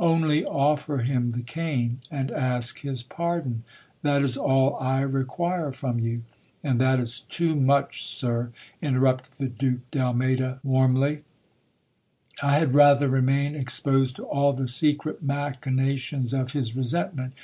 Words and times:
Only 0.00 0.44
offer 0.44 0.98
him 0.98 1.30
the 1.30 1.42
cane, 1.42 2.00
and 2.10 2.32
ask 2.32 2.80
his 2.80 3.04
pardon: 3.04 3.62
that 4.02 4.20
is 4.20 4.36
all 4.36 4.74
I 4.80 5.00
require 5.02 5.70
from 5.70 6.00
you. 6.00 6.22
And 6.64 6.80
that 6.80 6.98
is 6.98 7.20
too 7.20 7.54
much, 7.54 8.04
sir, 8.04 8.50
interrupted 8.82 9.34
the 9.34 9.46
Duke 9.46 9.88
d'Almeyda 9.92 10.58
warmly; 10.64 11.22
I 12.42 12.58
had 12.58 12.74
rather 12.74 13.08
remain 13.08 13.54
exposed 13.54 14.16
to 14.16 14.24
all 14.24 14.52
the 14.52 14.66
secret 14.66 15.22
machinations 15.22 16.34
of 16.34 16.50
his 16.50 16.74
resentment. 16.74 17.34